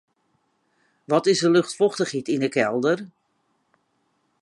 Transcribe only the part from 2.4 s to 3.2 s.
'e kelder?